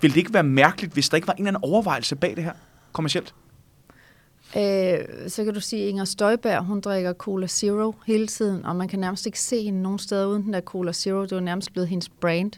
[0.00, 2.44] vil det ikke være mærkeligt, hvis der ikke var en eller anden overvejelse bag det
[2.44, 2.52] her
[2.92, 3.34] kommercielt?
[4.56, 4.98] Øh,
[5.28, 8.88] så kan du sige, at Inger Støjberg, hun drikker Cola Zero hele tiden, og man
[8.88, 11.22] kan nærmest ikke se hende nogen steder uden den der Cola Zero.
[11.22, 12.52] Det er nærmest blevet hendes brand.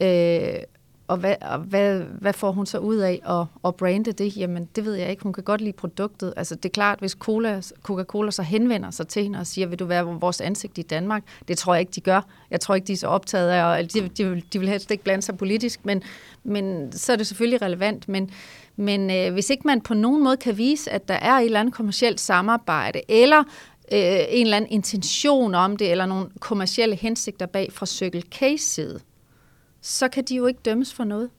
[0.00, 0.62] Øh,
[1.08, 4.36] og hvad, og hvad, hvad får hun så ud af at, at brande det?
[4.36, 5.22] Jamen, det ved jeg ikke.
[5.22, 6.34] Hun kan godt lide produktet.
[6.36, 9.78] Altså, det er klart, hvis Cola, Coca-Cola så henvender sig til hende og siger, vil
[9.78, 11.22] du være vores ansigt i Danmark?
[11.48, 12.20] Det tror jeg ikke, de gør.
[12.50, 15.04] Jeg tror ikke, de er så optaget af, og de, de, de vil helst ikke
[15.04, 16.02] blande sig politisk, men,
[16.44, 18.08] men så er det selvfølgelig relevant.
[18.08, 18.30] Men,
[18.76, 21.60] men øh, hvis ikke man på nogen måde kan vise, at der er et eller
[21.60, 23.38] andet kommersielt samarbejde, eller
[23.92, 28.42] øh, en eller anden intention om det, eller nogle kommersielle hensigter bag fra Circle K
[28.58, 29.00] side,
[29.86, 31.30] så kan de jo ikke dømmes for noget.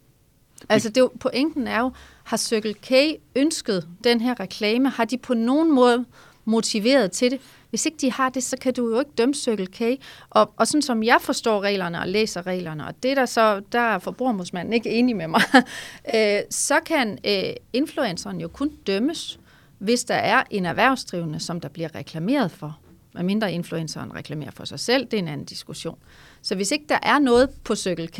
[0.69, 1.91] Altså det, pointen er jo,
[2.23, 2.91] har Circle K
[3.35, 4.89] ønsket den her reklame?
[4.89, 6.05] Har de på nogen måde
[6.45, 7.41] motiveret til det?
[7.69, 9.81] Hvis ikke de har det, så kan du jo ikke dømme Circle K.
[10.29, 13.79] Og, og sådan som jeg forstår reglerne og læser reglerne, og det der så, der
[13.79, 15.41] er forbrugermusmanden ikke enig med mig,
[16.15, 19.39] øh, så kan øh, influenceren jo kun dømmes,
[19.77, 22.79] hvis der er en erhvervsdrivende, som der bliver reklameret for.
[23.11, 25.97] Hvad mindre influenceren reklamerer for sig selv, det er en anden diskussion.
[26.41, 28.19] Så hvis ikke der er noget på Circle K,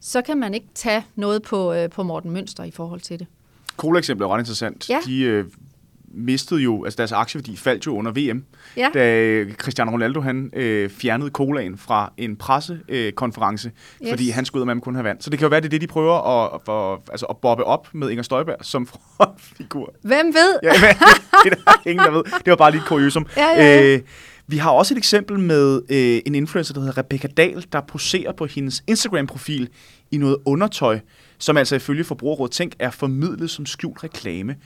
[0.00, 3.26] så kan man ikke tage noget på, øh, på Morten Mønster i forhold til det.
[3.76, 4.90] Cola-eksemplet er ret interessant.
[4.90, 4.98] Ja.
[5.06, 5.44] De øh,
[6.10, 8.44] mistede jo, altså deres aktieværdi faldt jo under VM,
[8.76, 8.88] ja.
[8.94, 14.10] da Cristiano Ronaldo han øh, fjernede colaen fra en pressekonference, øh, yes.
[14.10, 15.20] fordi han skulle ud af kun have vand.
[15.20, 17.64] Så det kan jo være, det er det, de prøver at, for, altså at bobbe
[17.64, 19.94] op med Inger Støjberg som frontfigur.
[20.02, 20.58] Hvem ved?
[20.62, 20.90] Ja, men,
[21.44, 22.24] det er der ingen, der ved.
[22.24, 23.26] Det var bare lige kuriosum.
[23.36, 23.94] Ja, ja.
[23.94, 24.00] Øh,
[24.50, 28.32] vi har også et eksempel med øh, en influencer, der hedder Rebecca Dahl, der poserer
[28.32, 29.68] på hendes Instagram-profil
[30.10, 31.00] i noget undertøj,
[31.38, 34.56] som altså ifølge Forbrugerrådet Tænk er formidlet som skjult reklame.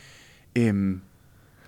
[0.57, 1.01] Øhm,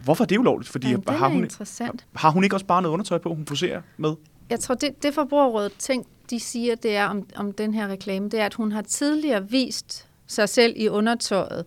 [0.04, 0.70] hvorfor er det ulovligt?
[0.70, 2.06] Fordi Jamen, har, hun, interessant.
[2.14, 4.14] har hun ikke også bare noget undertøj på, hun poserer med?
[4.50, 8.28] Jeg tror, det, det Forbrugerrådet Tænk, de siger, det er om, om den her reklame,
[8.28, 11.64] det er, at hun har tidligere vist sig selv i undertøjet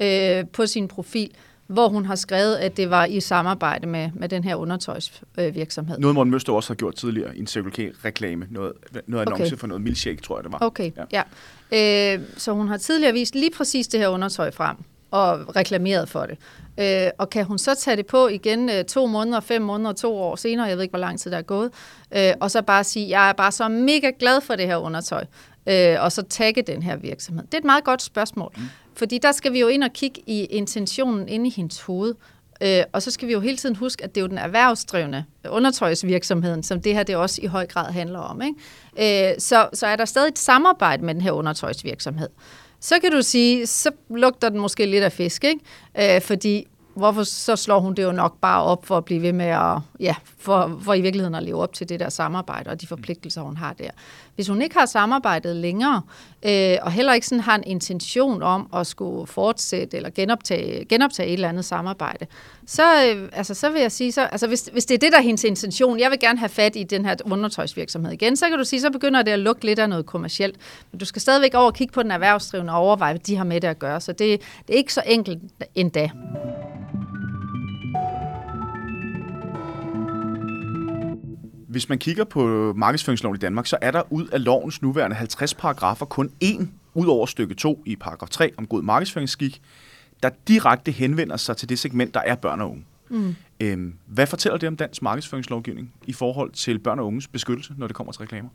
[0.00, 1.30] øh, på sin profil,
[1.70, 5.98] hvor hun har skrevet, at det var i samarbejde med, med den her undertøjsvirksomhed.
[5.98, 8.46] Noget Morten Møster også har gjort tidligere i en Circle K-reklame.
[8.50, 8.72] Noget,
[9.06, 9.56] noget annonce okay.
[9.56, 10.58] for noget milkshake, tror jeg det var.
[10.60, 11.22] Okay, ja.
[11.72, 12.14] ja.
[12.14, 14.76] Øh, så hun har tidligere vist lige præcis det her undertøj frem
[15.10, 16.38] og reklameret for det.
[16.80, 20.16] Øh, og kan hun så tage det på igen øh, to måneder, fem måneder, to
[20.16, 21.70] år senere, jeg ved ikke, hvor lang tid der er gået,
[22.16, 25.24] øh, og så bare sige, jeg er bare så mega glad for det her undertøj,
[25.66, 27.44] øh, og så tagge den her virksomhed?
[27.44, 28.52] Det er et meget godt spørgsmål.
[28.56, 28.62] Mm.
[29.00, 32.14] Fordi der skal vi jo ind og kigge i intentionen inde i hendes hoved.
[32.62, 35.24] Øh, og så skal vi jo hele tiden huske, at det er jo den erhvervsdrivende
[35.50, 38.42] undertøjsvirksomheden, som det her det også i høj grad handler om.
[38.42, 39.30] Ikke?
[39.32, 42.28] Øh, så, så er der stadig et samarbejde med den her undertøjsvirksomhed.
[42.80, 46.16] Så kan du sige, så lugter den måske lidt af fisk, ikke?
[46.16, 49.32] Øh, fordi hvorfor så slår hun det jo nok bare op for at blive ved
[49.32, 52.80] med at, ja, for, for i virkeligheden at leve op til det der samarbejde og
[52.80, 53.90] de forpligtelser, hun har der.
[54.40, 56.02] Hvis hun ikke har samarbejdet længere,
[56.42, 61.28] øh, og heller ikke sådan har en intention om at skulle fortsætte eller genoptage, genoptage
[61.28, 62.26] et eller andet samarbejde,
[62.66, 65.18] så, øh, altså, så vil jeg sige, så, altså, hvis, hvis det er det, der
[65.18, 68.58] er hendes intention, jeg vil gerne have fat i den her undertøjsvirksomhed igen, så kan
[68.58, 70.56] du sige, så begynder det at lukke lidt af noget kommercielt.
[70.92, 73.44] Men du skal stadigvæk over og kigge på den erhvervsdrivende og overveje, hvad de har
[73.44, 74.00] med det at gøre.
[74.00, 75.38] Så det, det er ikke så enkelt
[75.74, 76.10] endda.
[81.70, 85.54] Hvis man kigger på markedsføringsloven i Danmark, så er der ud af lovens nuværende 50
[85.54, 89.62] paragrafer kun én, ud over stykke 2 i paragraf 3 om god markedsføringsskik,
[90.22, 92.84] der direkte henvender sig til det segment, der er børn og unge.
[93.10, 93.34] Mm.
[93.60, 97.86] Øhm, hvad fortæller det om dansk markedsføringslovgivning i forhold til børn og unges beskyttelse, når
[97.86, 98.48] det kommer til reklamer?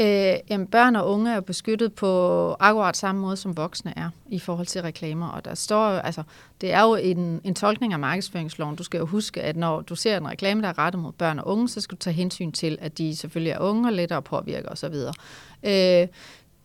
[0.00, 4.38] Øh, jamen, børn og unge er beskyttet på akkurat samme måde, som voksne er i
[4.38, 5.28] forhold til reklamer.
[5.28, 6.22] Og der står altså,
[6.60, 8.76] det er jo en, en tolkning af markedsføringsloven.
[8.76, 11.38] Du skal jo huske, at når du ser en reklame, der er rettet mod børn
[11.38, 14.22] og unge, så skal du tage hensyn til, at de selvfølgelig er unge og lettere
[14.22, 14.94] påvirker osv.
[15.62, 16.08] Øh,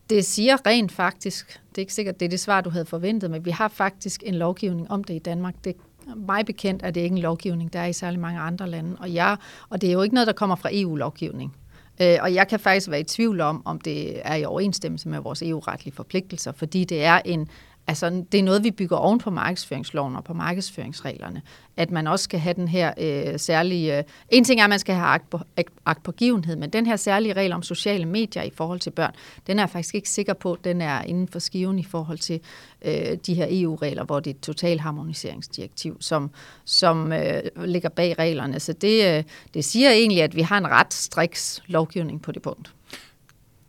[0.09, 3.31] det siger rent faktisk, det er ikke sikkert, det er det svar, du havde forventet,
[3.31, 5.55] men vi har faktisk en lovgivning om det i Danmark.
[5.63, 5.75] Det
[6.15, 8.97] mig bekendt er det ikke en lovgivning, der er i særlig mange andre lande.
[8.99, 9.37] Og, jeg,
[9.69, 11.55] og det er jo ikke noget, der kommer fra EU-lovgivning.
[12.01, 15.19] Øh, og jeg kan faktisk være i tvivl om, om det er i overensstemmelse med
[15.19, 17.49] vores EU-retlige forpligtelser, fordi det er en
[17.89, 21.41] Altså, det er noget, vi bygger oven på markedsføringsloven og på markedsføringsreglerne.
[21.77, 23.97] At man også skal have den her øh, særlige...
[23.97, 25.39] Øh, en ting er, at man skal have agt på,
[25.85, 29.13] agt på givenhed, men den her særlige regel om sociale medier i forhold til børn,
[29.47, 32.39] den er jeg faktisk ikke sikker på, den er inden for skiven i forhold til
[32.81, 36.31] øh, de her EU-regler, hvor det er et totalharmoniseringsdirektiv, som,
[36.65, 38.59] som øh, ligger bag reglerne.
[38.59, 39.23] Så det, øh,
[39.53, 42.73] det siger egentlig, at vi har en ret striks lovgivning på det punkt.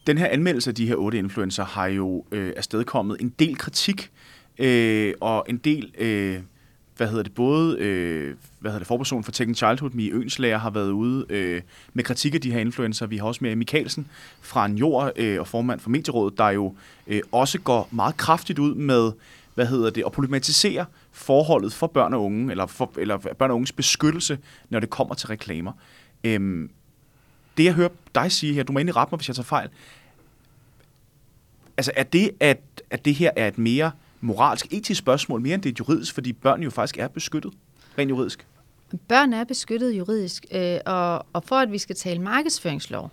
[0.08, 4.10] Den her anmeldelse af de her otte influencer har jo øh, afstedkommet en del kritik
[4.58, 6.40] øh, og en del, øh,
[6.96, 10.70] hvad hedder det, både øh, hvad hedder det, forpersonen for Tekken Childhood, Mie Ønslager, har
[10.70, 11.62] været ude øh,
[11.94, 13.06] med kritik af de her influencer.
[13.06, 14.06] Vi har også med Michaelsen
[14.40, 16.74] fra en jord øh, og formand for Medierådet, der jo
[17.06, 19.12] øh, også går meget kraftigt ud med,
[19.54, 23.56] hvad hedder det, og problematisere forholdet for børn og unge, eller, for, eller børn og
[23.56, 25.72] unges beskyttelse, når det kommer til reklamer.
[26.24, 26.70] Øhm,
[27.56, 29.68] det jeg hører dig sige her, du må endelig rette mig, hvis jeg tager fejl,
[31.78, 32.60] altså er det, at,
[32.90, 36.32] at det her er et mere moralsk, etisk spørgsmål, mere end det er juridisk, fordi
[36.32, 37.52] børn jo faktisk er beskyttet,
[37.98, 38.46] rent juridisk?
[39.08, 43.10] Børn er beskyttet juridisk, øh, og, og for at vi skal tale markedsføringslov,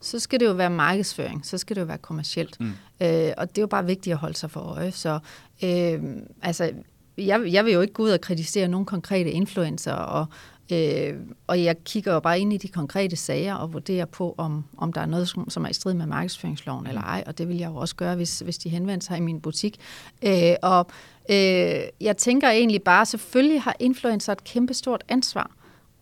[0.00, 2.60] så skal det jo være markedsføring, så skal det jo være kommercielt.
[2.60, 2.72] Mm.
[3.00, 4.92] Øh, og det er jo bare vigtigt at holde sig for øje.
[4.92, 5.18] Så
[5.64, 6.02] øh,
[6.42, 6.72] altså,
[7.18, 10.26] jeg, jeg vil jo ikke gå ud og kritisere nogle konkrete influencer, og,
[10.72, 11.14] Øh,
[11.46, 14.92] og jeg kigger jo bare ind i de konkrete sager og vurderer på, om, om
[14.92, 17.70] der er noget, som, er i strid med markedsføringsloven eller ej, og det vil jeg
[17.70, 19.80] jo også gøre, hvis, hvis de henvender sig i min butik.
[20.22, 20.86] Øh, og
[21.30, 25.50] øh, jeg tænker egentlig bare, selvfølgelig har influencer et kæmpestort ansvar,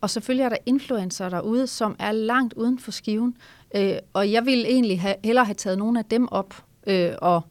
[0.00, 3.36] og selvfølgelig er der influencer derude, som er langt uden for skiven,
[3.74, 7.42] øh, og jeg vil egentlig have, hellere have taget nogle af dem op øh, og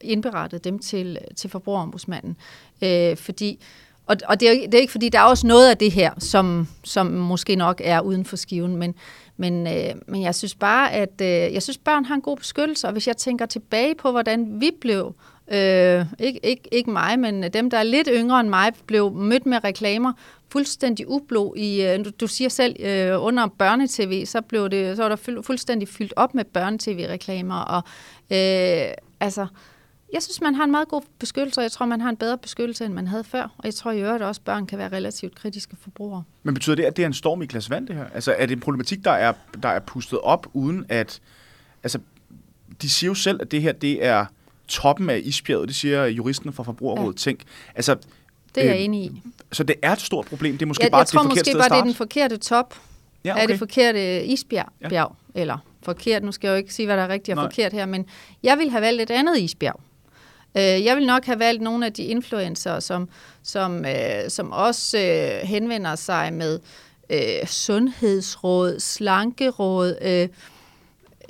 [0.00, 2.36] indberettet dem til, til forbrugerombudsmanden,
[2.82, 3.60] øh, fordi
[4.06, 6.12] og, og det, er, det er ikke fordi, der er også noget af det her,
[6.18, 8.94] som, som måske nok er uden for skiven, men,
[9.36, 12.86] men, øh, men jeg synes bare, at øh, jeg synes, børn har en god beskyttelse,
[12.86, 15.14] og hvis jeg tænker tilbage på, hvordan vi blev,
[15.52, 19.46] øh, ikke, ikke, ikke mig, men dem, der er lidt yngre end mig, blev mødt
[19.46, 20.12] med reklamer,
[20.48, 25.02] fuldstændig ublå i, øh, du, du siger selv, øh, under børnetv, så, blev det, så
[25.02, 27.82] var der fuldstændig fyldt op med børnetv-reklamer, og
[28.30, 29.46] øh, altså,
[30.14, 32.38] jeg synes, man har en meget god beskyttelse, og jeg tror, man har en bedre
[32.38, 33.42] beskyttelse, end man havde før.
[33.42, 36.22] Og jeg tror i øvrigt også, at børn kan være relativt kritiske forbrugere.
[36.42, 38.06] Men betyder det, at det er en storm i glas vand, det her?
[38.14, 41.20] Altså, er det en problematik, der er, der er pustet op, uden at...
[41.82, 41.98] Altså,
[42.82, 44.26] de siger jo selv, at det her, det er
[44.68, 45.68] toppen af isbjerget.
[45.68, 47.30] Det siger juristen fra Forbrugerrådet ja.
[47.30, 47.40] Tænk.
[47.74, 47.96] Altså,
[48.54, 49.22] det er jeg øh, enig i.
[49.52, 50.52] Så det er et stort problem.
[50.52, 52.74] Det er måske jeg, bare jeg tror det måske bare, det er den forkerte top
[53.24, 53.42] ja, okay.
[53.42, 54.88] Er det forkerte isbjerg, ja.
[54.88, 57.50] bjerg, eller forkert, nu skal jeg jo ikke sige, hvad der er rigtigt og Nej.
[57.52, 58.06] forkert her, men
[58.42, 59.80] jeg vil have valgt et andet isbjerg.
[60.56, 63.08] Øh, jeg vil nok have valgt nogle af de influencer, som,
[63.42, 66.60] som, øh, som også øh, henvender sig med
[67.10, 70.28] øh, sundhedsråd, slankeråd, øh,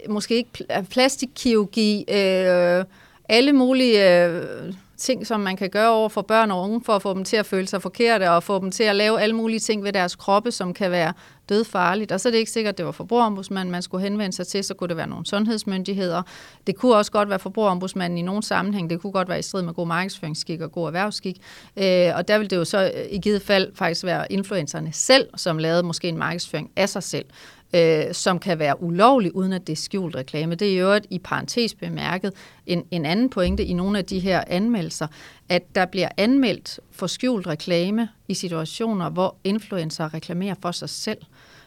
[0.08, 2.84] måske ikke plastikkirurgi, øh,
[3.28, 7.02] alle mulige øh, ting, som man kan gøre over for børn og unge, for at
[7.02, 9.60] få dem til at føle sig forkerte, og få dem til at lave alle mulige
[9.60, 11.12] ting ved deres kroppe, som kan være
[11.48, 12.12] dødfarligt.
[12.12, 14.64] Og så er det ikke sikkert, at det var forbrugerombudsmanden, man skulle henvende sig til,
[14.64, 16.22] så kunne det være nogle sundhedsmyndigheder.
[16.66, 18.90] Det kunne også godt være forbrugerombudsmanden i nogle sammenhæng.
[18.90, 21.40] Det kunne godt være i strid med god markedsføringsskik og god erhvervsskik.
[21.76, 25.58] Øh, og der vil det jo så i givet fald faktisk være influencerne selv, som
[25.58, 27.26] lavede måske en markedsføring af sig selv
[27.74, 30.54] øh, som kan være ulovlig, uden at det er skjult reklame.
[30.54, 32.32] Det er jo i parentes bemærket
[32.66, 35.06] en, en anden pointe i nogle af de her anmeldelser,
[35.48, 41.18] at der bliver anmeldt for skjult reklame i situationer, hvor influencer reklamerer for sig selv.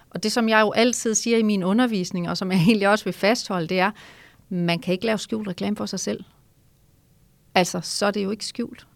[0.10, 3.06] Og det, som jeg jo altid siger i min undervisning, og som jeg egentlig også
[3.06, 3.92] vil fastholde, det er,
[4.50, 6.24] man kan ikke lave skjult reklame for sig selv.
[7.56, 8.88] Altså, så er det jo ikke skjult.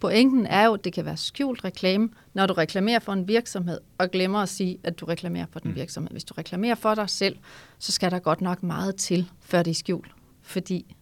[0.00, 3.80] Pointen er jo, at det kan være skjult reklame, når du reklamerer for en virksomhed,
[3.98, 5.76] og glemmer at sige, at du reklamerer for den mm.
[5.76, 6.10] virksomhed.
[6.10, 7.36] Hvis du reklamerer for dig selv,
[7.78, 10.10] så skal der godt nok meget til, før det er skjult.
[10.42, 10.96] Fordi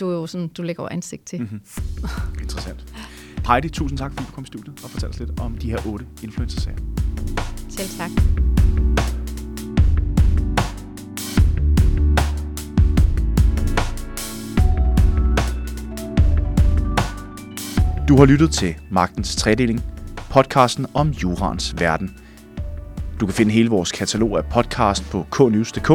[0.00, 1.40] du er jo sådan, du lægger ansigt til.
[1.40, 1.60] Mm-hmm.
[2.42, 2.94] Interessant.
[3.46, 5.86] Heidi, tusind tak, fordi du kom i studiet og fortalte os lidt om de her
[5.86, 6.78] otte influencer-sager.
[7.68, 8.57] Selv tak.
[18.08, 19.84] Du har lyttet til Magtens Tredeling,
[20.30, 22.16] podcasten om jurans verden.
[23.20, 25.90] Du kan finde hele vores katalog af podcast på knews.dk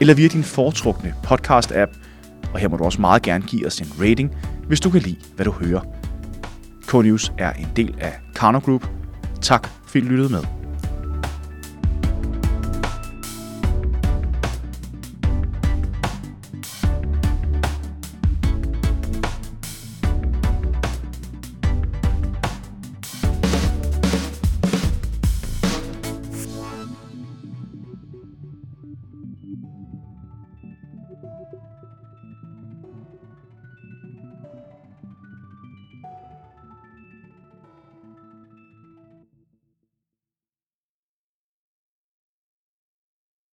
[0.00, 1.98] eller via din foretrukne podcast-app,
[2.52, 4.36] og her må du også meget gerne give os en rating,
[4.66, 5.80] hvis du kan lide, hvad du hører.
[6.86, 8.88] K-News er en del af Karno Group.
[9.42, 10.63] Tak fordi du lyttede med.